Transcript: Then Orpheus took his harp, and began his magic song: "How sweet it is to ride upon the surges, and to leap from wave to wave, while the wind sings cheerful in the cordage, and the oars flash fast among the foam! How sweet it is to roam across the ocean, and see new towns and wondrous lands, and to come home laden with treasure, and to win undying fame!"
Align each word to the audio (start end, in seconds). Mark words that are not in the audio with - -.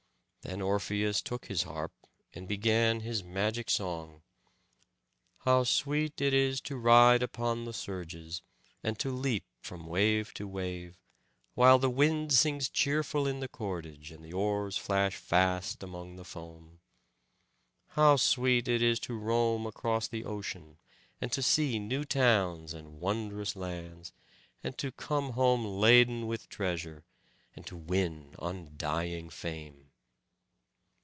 Then 0.43 0.59
Orpheus 0.59 1.21
took 1.21 1.45
his 1.45 1.63
harp, 1.63 1.91
and 2.33 2.47
began 2.47 3.01
his 3.01 3.23
magic 3.23 3.69
song: 3.69 4.23
"How 5.41 5.63
sweet 5.63 6.19
it 6.19 6.33
is 6.33 6.59
to 6.61 6.77
ride 6.77 7.21
upon 7.21 7.65
the 7.65 7.73
surges, 7.73 8.41
and 8.83 8.97
to 8.97 9.11
leap 9.11 9.45
from 9.59 9.85
wave 9.85 10.33
to 10.33 10.47
wave, 10.47 10.97
while 11.53 11.77
the 11.77 11.91
wind 11.91 12.33
sings 12.33 12.69
cheerful 12.69 13.27
in 13.27 13.39
the 13.39 13.47
cordage, 13.47 14.09
and 14.09 14.25
the 14.25 14.33
oars 14.33 14.77
flash 14.77 15.15
fast 15.15 15.83
among 15.83 16.15
the 16.15 16.25
foam! 16.25 16.79
How 17.89 18.15
sweet 18.15 18.67
it 18.67 18.81
is 18.81 18.99
to 19.01 19.13
roam 19.19 19.67
across 19.67 20.07
the 20.07 20.25
ocean, 20.25 20.79
and 21.21 21.31
see 21.31 21.77
new 21.77 22.03
towns 22.03 22.73
and 22.73 22.99
wondrous 22.99 23.55
lands, 23.55 24.11
and 24.63 24.75
to 24.79 24.91
come 24.91 25.33
home 25.33 25.63
laden 25.63 26.25
with 26.25 26.49
treasure, 26.49 27.03
and 27.55 27.63
to 27.67 27.77
win 27.77 28.33
undying 28.39 29.29
fame!" 29.29 29.87